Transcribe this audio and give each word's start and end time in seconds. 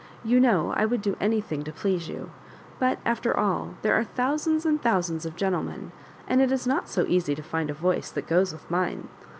You 0.23 0.39
know 0.39 0.73
I 0.75 0.83
would 0.83 1.03
do 1.03 1.15
anything 1.21 1.63
to 1.63 1.71
please 1.71 2.09
you;— 2.09 2.31
^but, 2.81 2.97
aftec 3.05 3.37
all, 3.37 3.75
there 3.83 3.93
are 3.93 4.03
thousands 4.03 4.65
and 4.65 4.81
thousands 4.81 5.27
of 5.27 5.35
gentlemen, 5.35 5.91
and 6.27 6.41
it 6.41 6.51
is 6.51 6.65
not 6.65 6.89
so 6.89 7.05
easy 7.05 7.35
to 7.35 7.43
find 7.43 7.69
a 7.69 7.75
voice 7.75 8.09
that 8.09 8.25
goes 8.25 8.51
with 8.51 8.67
mme. 8.71 9.07